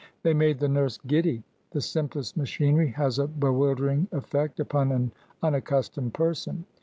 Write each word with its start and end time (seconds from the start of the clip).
They 0.23 0.33
made 0.33 0.57
the 0.57 0.67
nurse 0.67 0.97
giddy. 1.05 1.43
The 1.69 1.79
simplest 1.79 2.35
machinery 2.35 2.87
has 2.87 3.19
a 3.19 3.27
bewildering 3.27 4.07
effect 4.11 4.59
upon 4.59 4.91
an 4.91 5.11
unaccustomed 5.43 6.15
person. 6.15 6.65